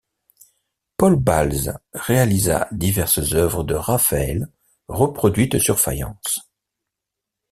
[0.97, 4.47] Paul Balze réalisa diverses œuvres de Raphaël
[4.87, 6.39] reproduites sur faïence.